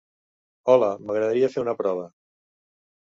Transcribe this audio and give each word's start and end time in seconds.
Hola, 0.75 0.87
m'agradaria 1.09 1.49
fer 1.57 1.63
una 1.65 1.75
prova. 1.83 2.07